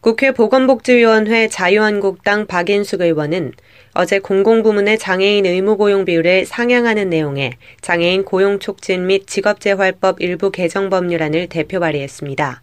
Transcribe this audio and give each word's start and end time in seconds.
국회 0.00 0.30
보건복지위원회 0.30 1.48
자유한국당 1.48 2.46
박인숙 2.46 3.02
의원은 3.02 3.52
어제 3.92 4.18
공공부문의 4.18 4.98
장애인 4.98 5.44
의무 5.44 5.76
고용 5.76 6.06
비율을 6.06 6.46
상향하는 6.46 7.10
내용의 7.10 7.52
장애인 7.82 8.24
고용 8.24 8.60
촉진 8.60 9.06
및 9.06 9.26
직업재활법 9.26 10.22
일부 10.22 10.50
개정 10.50 10.88
법률안을 10.88 11.48
대표 11.48 11.80
발의했습니다. 11.80 12.62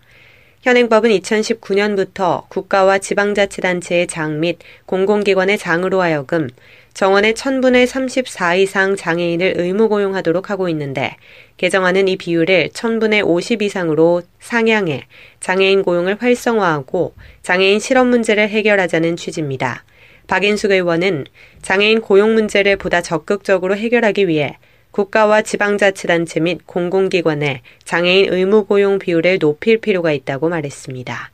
현행법은 0.63 1.11
2019년부터 1.11 2.49
국가와 2.49 2.97
지방자치단체의 2.97 4.07
장 4.07 4.39
및 4.39 4.57
공공기관의 4.87 5.59
장으로 5.59 6.01
하여금 6.01 6.49
정원의 6.97 7.35
1000분의 7.35 7.85
34 7.85 8.55
이상 8.55 8.95
장애인을 8.95 9.53
의무 9.57 9.87
고용하도록 9.87 10.49
하고 10.49 10.67
있는데 10.69 11.15
개정안은 11.57 12.07
이 12.07 12.15
비율을 12.15 12.69
1000분의 12.69 13.23
50 13.23 13.61
이상으로 13.61 14.23
상향해 14.39 15.03
장애인 15.39 15.83
고용을 15.83 16.17
활성화하고 16.19 17.13
장애인 17.43 17.79
실업 17.79 18.07
문제를 18.07 18.49
해결하자는 18.49 19.15
취지입니다. 19.15 19.83
박인숙 20.25 20.71
의원은 20.71 21.25
장애인 21.61 22.01
고용 22.01 22.33
문제를 22.33 22.77
보다 22.77 23.03
적극적으로 23.03 23.75
해결하기 23.75 24.27
위해 24.27 24.57
국가와 24.89 25.43
지방자치단체 25.43 26.39
및 26.39 26.61
공공기관의 26.65 27.61
장애인 27.83 28.33
의무 28.33 28.65
고용 28.65 28.97
비율을 28.97 29.37
높일 29.37 29.77
필요가 29.77 30.11
있다고 30.11 30.49
말했습니다. 30.49 31.29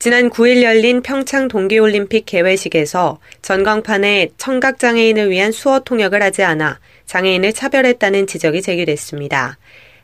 지난 0.00 0.30
9일 0.30 0.62
열린 0.62 1.02
평창 1.02 1.48
동계올림픽 1.48 2.24
개회식에서 2.24 3.18
전광판에 3.42 4.28
청각장애인을 4.38 5.28
위한 5.28 5.50
수어 5.50 5.80
통역을 5.80 6.22
하지 6.22 6.44
않아 6.44 6.78
장애인을 7.06 7.52
차별했다는 7.52 8.28
지적이 8.28 8.62
제기됐습니다. 8.62 9.58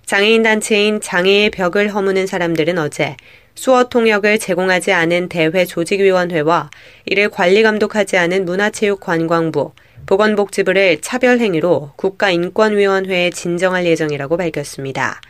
장애인 0.05 0.43
단체인 0.43 1.01
장애의 1.01 1.51
벽을 1.51 1.95
허무는 1.95 2.27
사람들은 2.27 2.77
어제 2.77 3.17
수어 3.55 3.85
통역을 3.85 4.41
제공하지 4.41 4.91
않은 4.91 5.29
대회 5.29 5.65
조직위원회와 5.65 6.71
이를 7.05 7.29
관리 7.29 7.63
감독하지 7.63 8.17
않은 8.17 8.47
문화체육관광부, 8.47 9.75
보건복지부를 10.07 11.03
차별 11.03 11.39
행위로 11.39 11.93
국가인권위원회에 11.95 13.31
진정할 13.31 13.87
예정이라고 13.87 14.39
밝혔습니다. 14.39 15.21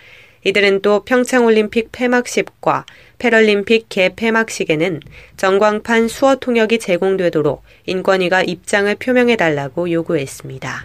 이들은 0.44 0.82
또 0.82 1.04
평창올림픽 1.04 1.90
폐막식과 1.90 2.84
패럴림픽 3.24 3.86
개폐막식에는 3.88 5.00
전광판 5.38 6.08
수어 6.08 6.34
통역이 6.34 6.78
제공되도록 6.78 7.62
인권위가 7.86 8.42
입장을 8.42 8.94
표명해달라고 8.96 9.90
요구했습니다. 9.90 10.84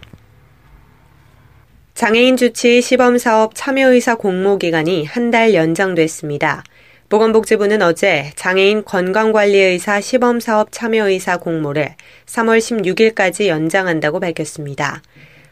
장애인 1.95 2.37
주치 2.37 2.81
시범사업 2.81 3.55
참여의사 3.55 4.15
공모기간이 4.15 5.03
한 5.03 5.31
달 5.31 5.53
연장됐습니다. 5.53 6.63
보건복지부는 7.09 7.81
어제 7.81 8.31
장애인 8.35 8.85
건강관리의사 8.85 9.99
시범사업 9.99 10.71
참여의사 10.71 11.37
공모를 11.37 11.93
3월 12.25 12.59
16일까지 12.59 13.47
연장한다고 13.47 14.21
밝혔습니다. 14.21 15.01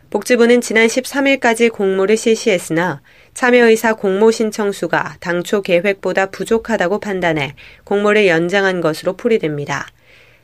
복지부는 0.09 0.61
지난 0.61 0.87
13일까지 0.87 1.69
공모를 1.69 2.15
실시했으나 2.15 3.01
참여의사 3.37 3.93
공모 3.93 4.31
신청 4.31 4.71
수가 4.71 5.17
당초 5.19 5.61
계획보다 5.61 6.31
부족하다고 6.31 6.99
판단해 6.99 7.53
공모를 7.83 8.25
연장한 8.25 8.81
것으로 8.81 9.15
풀이됩니다. 9.15 9.85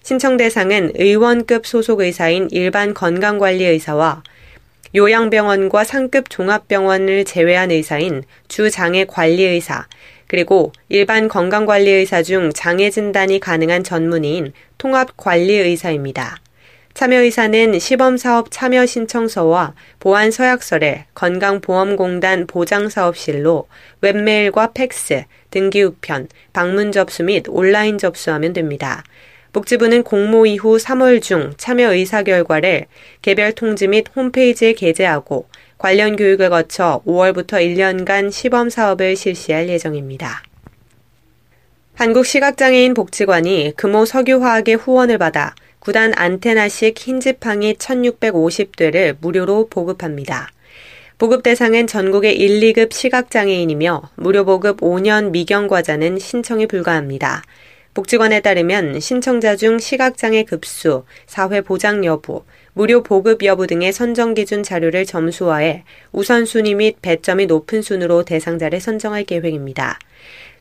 신청 0.04 0.38
대상은 0.38 0.92
의원급 0.94 1.66
소속 1.66 2.02
의사인 2.02 2.50
일반 2.52 2.94
건강관리의사와 2.94 4.22
요양병원과 4.94 5.84
상급 5.86 6.30
종합병원을 6.30 7.26
제외한 7.26 7.72
의사인 7.72 8.22
주장애 8.48 9.06
관리의사, 9.06 9.88
그리고 10.28 10.72
일반 10.88 11.28
건강관리의사 11.28 12.22
중 12.22 12.52
장애 12.54 12.92
진단이 12.92 13.40
가능한 13.40 13.84
전문의인 13.84 14.54
통합관리의사입니다. 14.78 16.43
참여의사는 16.94 17.80
시범사업 17.80 18.52
참여 18.52 18.86
신청서와 18.86 19.74
보안 20.00 20.30
서약서를 20.30 21.06
건강보험공단 21.16 22.46
보장사업실로 22.46 23.68
웹메일과 24.02 24.74
팩스, 24.74 25.24
등기 25.50 25.81
우편, 25.81 26.28
방문 26.54 26.92
접수 26.92 27.24
및 27.24 27.46
온라인 27.48 27.98
접수하면 27.98 28.54
됩니다. 28.54 29.04
복지부는 29.54 30.04
공모 30.04 30.46
이후 30.46 30.78
3월 30.78 31.22
중 31.22 31.54
참여 31.58 31.94
의사 31.94 32.22
결과를 32.22 32.86
개별 33.24 33.54
통지 33.54 33.88
및 33.88 34.06
홈페이지에 34.16 34.74
게재하고 34.74 35.48
관련 35.80 36.16
교육을 36.16 36.52
거쳐 36.52 37.02
5월부터 37.08 37.54
1년간 37.54 38.31
시범 38.31 38.70
사업을 38.70 39.16
실시할 39.16 39.68
예정입니다. 39.68 40.44
한국시각장애인 41.96 42.94
복지관이 42.94 43.74
금호 43.78 44.06
석유화학의 44.06 44.75
후원을 44.75 45.18
받아 45.20 45.54
구단 45.84 46.14
안테나식 46.16 46.98
흰 46.98 47.20
지팡이 47.20 47.74
1650대를 47.74 49.18
무료로 49.20 49.68
보급합니다. 49.68 50.48
보급 51.18 51.44
대상은 51.44 51.88
전국의 51.88 52.38
1, 52.40 52.62
2급 52.62 52.94
시각장애인이며 52.94 54.12
무료 54.16 54.46
보급 54.46 54.80
5년 54.80 55.32
미경과자는 55.32 56.20
신청이 56.20 56.68
불가합니다. 56.68 57.44
복지관에 57.94 58.40
따르면 58.40 59.02
신청자 59.02 59.58
중 59.58 59.78
시각장애 59.78 60.44
급수, 60.44 61.04
사회 61.26 61.60
보장 61.60 62.06
여부, 62.06 62.46
무료 62.72 63.04
보급 63.04 63.44
여부 63.44 63.68
등의 63.68 63.92
선정 63.92 64.34
기준 64.36 64.64
자료를 64.64 65.06
점수화해 65.06 65.84
우선순위 66.14 66.76
및 66.76 67.02
배점이 67.02 67.46
높은 67.46 67.82
순으로 67.82 68.24
대상자를 68.24 68.80
선정할 68.80 69.26
계획입니다. 69.26 70.00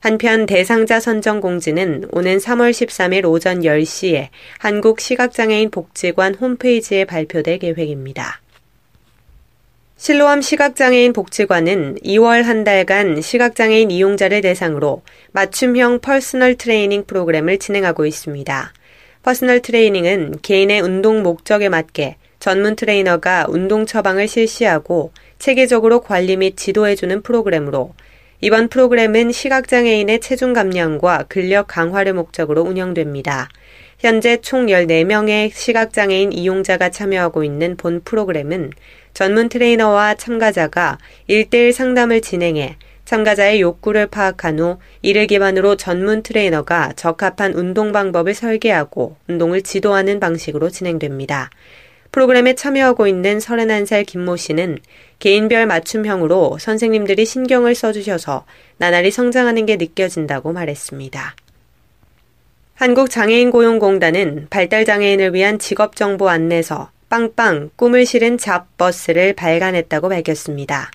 한편 0.01 0.45
대상자 0.45 1.01
선정 1.01 1.41
공지는 1.41 2.05
오는 2.13 2.37
3월 2.37 2.73
13일 2.73 3.25
오전 3.25 3.63
10시에 3.63 4.29
한국시각장애인 4.59 5.71
복지관 5.71 6.35
홈페이지에 6.35 7.07
발표될 7.07 7.61
계획입니다. 7.61 8.44
실로암 10.05 10.43
시각장애인 10.43 11.15
복지관은 11.15 11.95
2월 12.05 12.43
한 12.43 12.63
달간 12.63 13.23
시각장애인 13.23 13.91
이용자를 13.91 14.43
대상으로 14.43 15.01
맞춤형 15.33 16.01
personal 16.01 16.57
training 16.57 17.05
프로그램을 17.07 17.59
진행하고 17.59 18.05
있습니다. 18.05 18.75
personal 19.23 19.63
training은 19.63 20.41
개인의 20.43 20.83
운동 20.83 21.23
목적에 21.23 21.71
맞게 21.71 22.17
전문 22.39 22.77
트레이너가 22.77 23.47
운동 23.49 23.87
처방을 23.87 24.29
실시하고 24.29 25.13
체계적으로 25.39 26.03
관리 26.03 26.37
및 26.37 26.59
지도해주는 26.59 27.23
프로그램으로 27.23 27.95
이번 28.43 28.69
프로그램은 28.69 29.33
시각장애인의 29.33 30.21
체중 30.21 30.53
감량과 30.53 31.25
근력 31.31 31.67
강화를 31.67 32.13
목적으로 32.13 32.61
운영됩니다. 32.61 33.49
현재 34.05 34.37
총 34.43 34.67
14명의 34.67 35.51
시각장애인 35.51 36.35
이용자가 36.35 36.91
참여하고 36.91 37.43
있는 37.43 37.75
본 37.79 38.03
프로그램은 38.05 38.71
전문 39.15 39.49
트레이너와 39.49 40.17
참가자가 40.17 40.99
1대1 41.31 41.73
상담을 41.73 42.21
진행해 42.21 42.77
참가자의 43.07 43.63
욕구를 43.63 44.09
파악한 44.09 44.61
후 44.61 44.77
이를 45.01 45.27
기반으로 45.27 45.77
전문 45.77 46.23
트레이너가 46.23 46.93
적합한 46.97 47.55
운동 47.55 47.93
방법을 47.93 48.35
설계하고 48.35 49.17
운동을 49.27 49.63
지도하는 49.63 50.21
방식으로 50.21 50.69
진행됩니다. 50.69 51.49
프로그램에 52.13 52.55
참여하고 52.57 53.07
있는 53.07 53.39
31살 53.39 54.05
김모 54.05 54.37
씨는 54.37 54.81
개인별 55.19 55.65
맞춤형으로 55.65 56.59
선생님들이 56.61 57.25
신경을 57.25 57.75
써주셔서 57.75 58.45
나날이 58.77 59.11
성장하는 59.11 59.65
게 59.65 59.77
느껴진다고 59.77 60.53
말했습니다. 60.53 61.37
한국장애인고용공단은 62.75 64.49
발달장애인을 64.51 65.33
위한 65.33 65.61
직업정보 65.61 66.29
안내서 66.29 66.91
빵빵 67.09 67.71
꿈을 67.77 68.05
실은 68.05 68.37
잡버스를 68.37 69.35
발간했다고 69.35 70.09
밝혔습니다. 70.09 70.91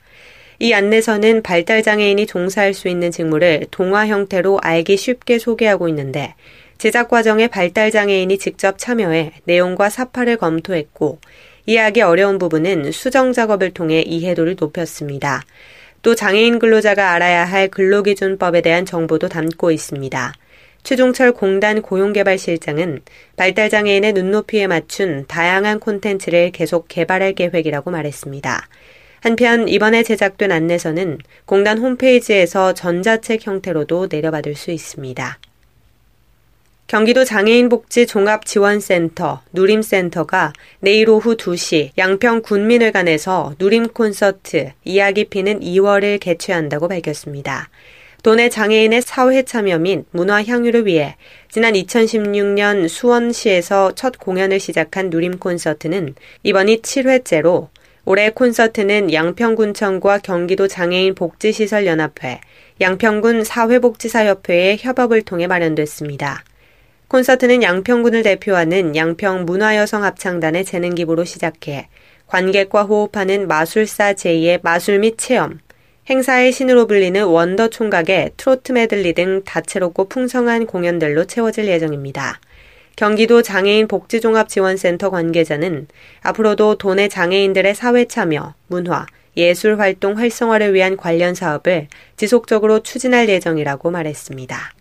이 0.60 0.74
안내서는 0.74 1.42
발달장애인이 1.42 2.26
종사할 2.26 2.74
수 2.74 2.90
있는 2.90 3.12
직무를 3.12 3.66
동화 3.72 4.08
형태로 4.08 4.60
알기 4.62 4.98
쉽게 4.98 5.40
소개하고 5.40 5.88
있는데 5.88 6.36
제작 6.78 7.08
과정에 7.10 7.48
발달장애인이 7.48 8.38
직접 8.38 8.78
참여해 8.78 9.32
내용과 9.46 9.90
사파를 9.90 10.36
검토했고 10.36 11.20
이해하기 11.66 12.02
어려운 12.02 12.40
부분은 12.40 12.92
수정 12.92 13.32
작업을 13.32 13.72
통해 13.72 14.02
이해도를 14.02 14.58
높였습니다. 14.60 15.44
또 16.02 16.14
장애인 16.14 16.60
근로자가 16.60 17.12
알아야 17.14 17.46
할 17.46 17.70
근로기준법에 17.70 18.62
대한 18.62 18.86
정보도 18.86 19.30
담고 19.30 19.72
있습니다. 19.72 20.34
최종철 20.84 21.34
공단 21.34 21.82
고용개발실장은 21.82 23.02
발달장애인의 23.36 24.14
눈높이에 24.14 24.68
맞춘 24.68 25.26
다양한 25.28 25.80
콘텐츠를 25.80 26.52
계속 26.52 26.88
개발할 26.88 27.34
계획이라고 27.34 27.92
말했습니다. 27.92 28.68
한편 29.22 29.68
이번에 29.68 30.04
제작된 30.04 30.52
안내서는 30.52 31.18
공단 31.46 31.78
홈페이지에서 31.78 32.74
전자책 32.74 33.46
형태로도 33.46 34.08
내려받을 34.10 34.56
수 34.56 34.72
있습니다. 34.72 35.40
경기도 36.88 37.24
장애인복지 37.24 38.08
종합지원센터 38.08 39.42
누림센터가 39.54 40.54
내일 40.80 41.10
오후 41.12 41.38
2시 41.38 41.92
양평 42.00 42.42
군민회관에서 42.42 43.54
누림 43.60 43.90
콘서트 43.90 44.72
이야기 44.84 45.26
피는 45.26 45.60
2월을 45.60 46.20
개최한다고 46.20 46.88
밝혔습니다. 46.88 47.70
도내 48.30 48.50
장애인의 48.50 49.02
사회 49.02 49.42
참여 49.42 49.80
및 49.80 50.06
문화 50.12 50.44
향유를 50.44 50.86
위해 50.86 51.16
지난 51.50 51.74
2016년 51.74 52.88
수원시에서 52.88 53.94
첫 53.96 54.20
공연을 54.20 54.60
시작한 54.60 55.10
누림 55.10 55.40
콘서트는 55.40 56.14
이번이 56.44 56.84
7회째로 56.84 57.70
올해 58.06 58.30
콘서트는 58.30 59.12
양평군청과 59.12 60.20
경기도 60.20 60.68
장애인 60.68 61.16
복지시설 61.16 61.88
연합회, 61.88 62.40
양평군 62.80 63.46
사회복지사협회의 63.46 64.78
협업을 64.80 65.24
통해 65.24 65.48
마련됐습니다. 65.48 66.44
콘서트는 67.08 67.64
양평군을 67.64 68.22
대표하는 68.22 68.96
양평 68.96 69.46
문화여성 69.46 70.04
합창단의 70.04 70.66
재능 70.66 70.94
기부로 70.94 71.24
시작해 71.26 71.88
관객과 72.28 72.84
호흡하는 72.84 73.48
마술사 73.48 74.14
제2의 74.14 74.60
마술 74.62 75.00
및 75.00 75.18
체험, 75.18 75.62
행사의 76.10 76.52
신으로 76.52 76.88
불리는 76.88 77.24
원더 77.24 77.68
총각의 77.68 78.32
트로트 78.36 78.72
메들리 78.72 79.14
등 79.14 79.44
다채롭고 79.46 80.10
풍성한 80.10 80.66
공연들로 80.66 81.26
채워질 81.26 81.68
예정입니다. 81.68 82.40
경기도 82.96 83.44
장애인 83.44 83.88
복지종합지원센터 83.88 85.12
관계자는 85.12 85.88
앞으로도 86.22 86.80
도내 86.80 87.10
장애인들의 87.10 87.76
사회 87.76 88.06
참여, 88.06 88.56
문화, 88.66 89.06
예술 89.38 89.80
활동 89.80 90.18
활성화를 90.18 90.74
위한 90.74 90.98
관련 90.98 91.36
사업을 91.36 91.88
지속적으로 92.18 92.80
추진할 92.80 93.30
예정이라고 93.30 93.92
말했습니다. 93.92 94.74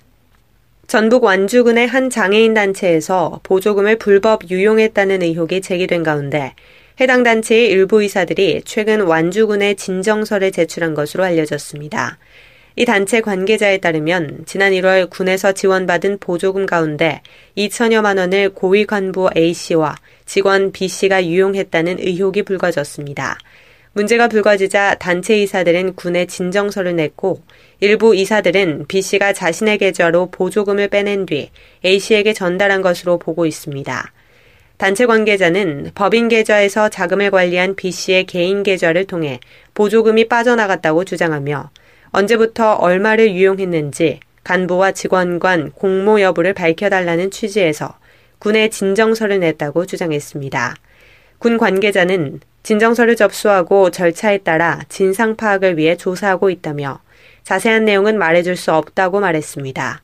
전북 0.86 1.24
완주군의 1.24 1.88
한 1.88 2.08
장애인 2.08 2.54
단체에서 2.54 3.40
보조금을 3.42 3.98
불법 3.98 4.50
유용했다는 4.50 5.20
의혹이 5.20 5.60
제기된 5.60 6.02
가운데 6.02 6.54
해당 7.00 7.22
단체의 7.22 7.68
일부 7.68 8.02
의사들이 8.02 8.62
최근 8.64 9.02
완주군에 9.02 9.74
진정서를 9.74 10.50
제출한 10.50 10.94
것으로 10.94 11.22
알려졌습니다. 11.22 12.18
이 12.74 12.84
단체 12.84 13.20
관계자에 13.20 13.78
따르면 13.78 14.42
지난 14.46 14.72
1월 14.72 15.08
군에서 15.08 15.52
지원받은 15.52 16.18
보조금 16.18 16.66
가운데 16.66 17.22
2천여만 17.56 18.18
원을 18.18 18.48
고위 18.50 18.84
간부 18.84 19.30
A씨와 19.36 19.94
직원 20.26 20.72
B씨가 20.72 21.24
유용했다는 21.24 21.98
의혹이 22.00 22.42
불거졌습니다. 22.42 23.38
문제가 23.92 24.26
불거지자 24.26 24.96
단체 24.96 25.38
이사들은 25.38 25.94
군에 25.94 26.26
진정서를 26.26 26.96
냈고 26.96 27.42
일부 27.78 28.16
이사들은 28.16 28.86
B씨가 28.88 29.34
자신의 29.34 29.78
계좌로 29.78 30.32
보조금을 30.32 30.88
빼낸 30.88 31.26
뒤 31.26 31.50
A씨에게 31.84 32.32
전달한 32.32 32.82
것으로 32.82 33.20
보고 33.20 33.46
있습니다. 33.46 34.12
단체 34.78 35.06
관계자는 35.06 35.90
법인 35.96 36.28
계좌에서 36.28 36.88
자금을 36.88 37.32
관리한 37.32 37.74
B씨의 37.74 38.26
개인 38.26 38.62
계좌를 38.62 39.06
통해 39.06 39.40
보조금이 39.74 40.28
빠져나갔다고 40.28 41.04
주장하며 41.04 41.70
언제부터 42.10 42.74
얼마를 42.74 43.32
유용했는지 43.32 44.20
간부와 44.44 44.92
직원 44.92 45.40
간 45.40 45.72
공모 45.72 46.20
여부를 46.20 46.54
밝혀달라는 46.54 47.32
취지에서 47.32 47.98
군에 48.38 48.68
진정서를 48.68 49.40
냈다고 49.40 49.84
주장했습니다. 49.84 50.76
군 51.38 51.58
관계자는 51.58 52.38
진정서를 52.62 53.16
접수하고 53.16 53.90
절차에 53.90 54.38
따라 54.38 54.80
진상 54.88 55.34
파악을 55.34 55.76
위해 55.76 55.96
조사하고 55.96 56.50
있다며 56.50 57.00
자세한 57.42 57.84
내용은 57.84 58.16
말해줄 58.16 58.54
수 58.54 58.72
없다고 58.72 59.18
말했습니다. 59.18 60.02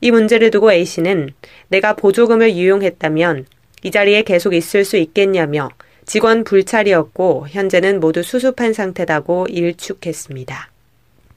이 0.00 0.10
문제를 0.10 0.50
두고 0.50 0.72
A씨는 0.72 1.30
내가 1.68 1.94
보조금을 1.94 2.56
유용했다면 2.56 3.46
이 3.82 3.90
자리에 3.90 4.22
계속 4.22 4.54
있을 4.54 4.84
수 4.84 4.96
있겠냐며 4.96 5.68
직원 6.06 6.44
불찰이었고 6.44 7.48
현재는 7.48 8.00
모두 8.00 8.22
수습한 8.22 8.72
상태다고 8.72 9.46
일축했습니다. 9.50 10.70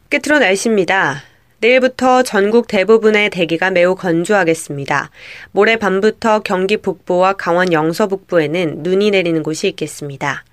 끝으로 0.09 0.39
날씨입니다. 0.39 1.23
내일부터 1.59 2.23
전국 2.23 2.67
대부분의 2.67 3.29
대기가 3.29 3.69
매우 3.69 3.95
건조하겠습니다. 3.95 5.11
모레 5.51 5.75
밤부터 5.75 6.39
경기 6.39 6.77
북부와 6.77 7.33
강원 7.33 7.71
영서 7.71 8.07
북부에는 8.07 8.77
눈이 8.81 9.11
내리는 9.11 9.43
곳이 9.43 9.67
있겠습니다. 9.67 10.43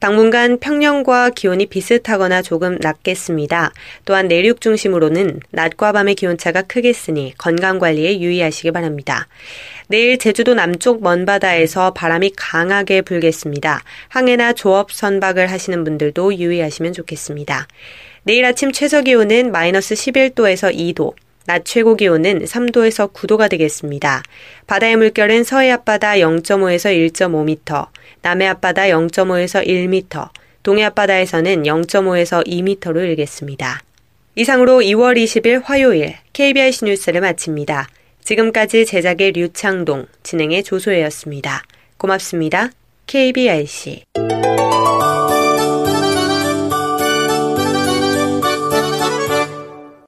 당분간 0.00 0.58
평년과 0.58 1.30
기온이 1.30 1.66
비슷하거나 1.66 2.42
조금 2.42 2.76
낮겠습니다. 2.80 3.72
또한 4.04 4.26
내륙 4.26 4.60
중심으로는 4.60 5.38
낮과 5.50 5.92
밤의 5.92 6.16
기온차가 6.16 6.62
크겠으니 6.62 7.34
건강 7.38 7.78
관리에 7.78 8.18
유의하시기 8.18 8.72
바랍니다. 8.72 9.28
내일 9.92 10.16
제주도 10.16 10.54
남쪽 10.54 11.02
먼바다에서 11.02 11.92
바람이 11.92 12.32
강하게 12.34 13.02
불겠습니다. 13.02 13.82
항해나 14.08 14.54
조업 14.54 14.90
선박을 14.90 15.50
하시는 15.50 15.84
분들도 15.84 16.34
유의하시면 16.36 16.94
좋겠습니다. 16.94 17.68
내일 18.22 18.46
아침 18.46 18.72
최저 18.72 19.02
기온은 19.02 19.52
마이너스 19.52 19.94
11도에서 19.94 20.74
2도, 20.74 21.12
낮 21.44 21.66
최고 21.66 21.94
기온은 21.94 22.42
3도에서 22.46 23.12
9도가 23.12 23.50
되겠습니다. 23.50 24.22
바다의 24.66 24.96
물결은 24.96 25.44
서해 25.44 25.70
앞바다 25.72 26.14
0.5에서 26.14 27.12
1.5m, 27.12 27.88
남해 28.22 28.46
앞바다 28.46 28.84
0.5에서 28.84 29.66
1m, 29.66 30.30
동해 30.62 30.84
앞바다에서는 30.84 31.64
0.5에서 31.64 32.46
2m로 32.46 32.96
일겠습니다. 32.96 33.82
이상으로 34.36 34.78
2월 34.78 35.22
20일 35.22 35.62
화요일 35.62 36.14
KBS 36.32 36.86
뉴스를 36.86 37.20
마칩니다. 37.20 37.88
지금까지 38.24 38.86
제작의 38.86 39.32
류창동, 39.32 40.06
진행의 40.22 40.62
조소혜였습니다. 40.64 41.62
고맙습니다. 41.96 42.70
KBRC 43.06 44.04